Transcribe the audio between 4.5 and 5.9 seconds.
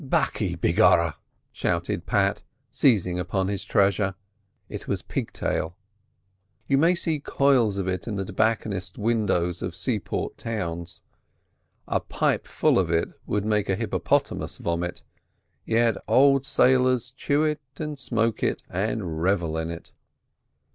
It was pigtail.